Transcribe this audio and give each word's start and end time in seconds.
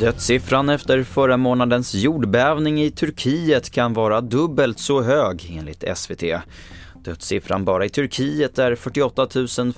Dödssiffran 0.00 0.68
efter 0.68 1.02
förra 1.02 1.36
månadens 1.36 1.94
jordbävning 1.94 2.82
i 2.82 2.90
Turkiet 2.90 3.70
kan 3.70 3.92
vara 3.92 4.20
dubbelt 4.20 4.78
så 4.78 5.02
hög 5.02 5.56
enligt 5.58 5.84
SVT. 5.94 6.22
Dödssiffran 6.94 7.64
bara 7.64 7.84
i 7.84 7.88
Turkiet 7.88 8.58
är 8.58 8.74
48 8.74 9.28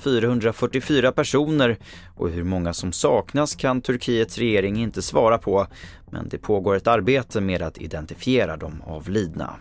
444 0.01 1.13
personer 1.13 1.77
och 2.17 2.31
hur 2.31 2.45
många 2.45 2.73
som 2.73 2.93
saknas 2.93 3.55
kan 3.55 3.81
Turkiets 3.81 4.39
regering 4.39 4.77
inte 4.77 5.03
svara 5.03 5.39
på 5.39 5.67
men 6.11 6.29
det 6.29 6.39
pågår 6.39 6.77
ett 6.77 6.87
arbete 6.87 7.41
med 7.41 7.63
att 7.63 7.79
identifiera 7.79 8.57
de 8.57 8.83
avlidna. 8.87 9.55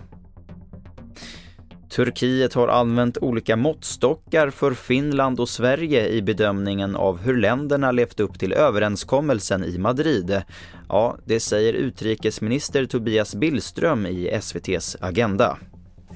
Turkiet 1.97 2.53
har 2.53 2.67
använt 2.67 3.17
olika 3.17 3.55
måttstockar 3.55 4.49
för 4.49 4.73
Finland 4.73 5.39
och 5.39 5.49
Sverige 5.49 6.07
i 6.07 6.21
bedömningen 6.21 6.95
av 6.95 7.19
hur 7.19 7.37
länderna 7.37 7.91
levt 7.91 8.19
upp 8.19 8.39
till 8.39 8.53
överenskommelsen 8.53 9.63
i 9.63 9.77
Madrid. 9.77 10.41
Ja, 10.89 11.17
det 11.25 11.39
säger 11.39 11.73
utrikesminister 11.73 12.85
Tobias 12.85 13.35
Billström 13.35 14.05
i 14.05 14.27
SVTs 14.27 14.97
Agenda. 15.01 15.57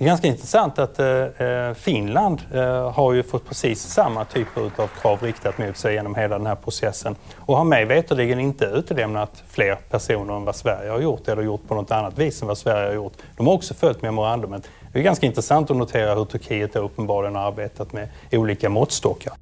Det 0.02 0.06
är 0.06 0.08
ganska 0.08 0.28
intressant 0.28 0.80
att 0.80 1.00
eh, 1.00 1.08
eh, 1.08 1.74
Finland 1.74 2.42
eh, 2.54 2.92
har 2.92 3.14
ju 3.14 3.24
fått 3.24 3.46
precis 3.46 3.82
samma 3.82 4.26
typer 4.26 4.62
av 4.62 4.88
krav 5.02 5.24
riktat 5.24 5.58
mot 5.58 5.78
sig 5.78 5.94
genom 5.94 6.16
hela 6.16 6.38
den 6.38 6.48
här 6.48 6.56
processen 6.56 7.16
och 7.38 7.58
har 7.58 7.64
mig 7.64 7.86
veterligen 7.86 8.40
inte 8.40 8.66
utelämnat 8.66 9.44
fler 9.50 9.76
personer 9.76 10.36
än 10.36 10.46
vad 10.46 10.56
Sverige 10.56 10.92
har 10.92 11.00
gjort 11.00 11.28
eller 11.28 11.42
gjort 11.42 11.68
på 11.68 11.76
något 11.76 11.92
annat 11.92 12.18
vis 12.18 12.42
än 12.42 12.48
vad 12.48 12.58
Sverige 12.58 12.88
har 12.88 12.96
gjort. 12.96 13.14
De 13.38 13.48
har 13.48 13.54
också 13.54 13.74
följt 13.74 14.02
memorandumet. 14.02 14.70
Det 14.94 15.00
är 15.00 15.04
ganska 15.04 15.26
intressant 15.26 15.72
att 15.72 15.78
notera 15.78 16.16
hur 16.16 16.26
Turkiet 16.26 16.76
uppenbarligen 16.76 17.36
har 17.36 17.48
arbetat 17.48 17.94
med 17.94 18.10
olika 18.32 18.70
måttstockar. 18.70 19.34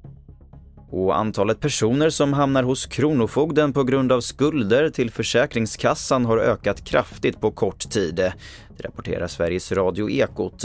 Och 0.90 1.16
antalet 1.16 1.60
personer 1.60 2.10
som 2.10 2.32
hamnar 2.32 2.62
hos 2.62 2.86
Kronofogden 2.86 3.72
på 3.72 3.84
grund 3.84 4.12
av 4.12 4.20
skulder 4.20 4.90
till 4.90 5.10
Försäkringskassan 5.10 6.24
har 6.24 6.38
ökat 6.38 6.84
kraftigt 6.84 7.40
på 7.40 7.50
kort 7.50 7.90
tid. 7.90 8.14
Det 8.14 8.84
rapporterar 8.84 9.26
Sveriges 9.26 9.72
Radio 9.72 10.10
Ekot. 10.10 10.64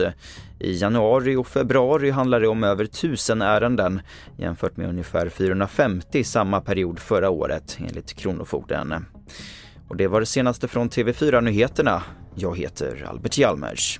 I 0.60 0.78
januari 0.78 1.36
och 1.36 1.48
februari 1.48 2.10
handlar 2.10 2.40
det 2.40 2.48
om 2.48 2.64
över 2.64 2.86
tusen 2.86 3.42
ärenden 3.42 4.02
jämfört 4.38 4.78
med 4.78 4.90
ungefär 4.90 5.30
450 5.30 6.24
samma 6.24 6.62
period 6.62 7.00
förra 7.00 7.30
året 7.30 7.78
enligt 7.80 8.14
Kronofogden. 8.14 9.06
Och 9.88 9.98
det 9.98 10.08
var 10.08 10.20
det 10.20 10.26
senaste 10.26 10.68
från 10.68 10.90
TV4 10.90 11.42
Nyheterna. 11.42 12.04
Jag 12.36 12.58
heter 12.58 13.08
Albert 13.10 13.38
Hjalmers. 13.38 14.00